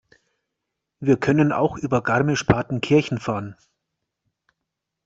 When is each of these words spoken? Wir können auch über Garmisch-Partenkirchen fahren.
Wir 0.99 1.15
können 1.15 1.51
auch 1.51 1.77
über 1.77 2.01
Garmisch-Partenkirchen 2.01 3.19
fahren. 3.19 3.55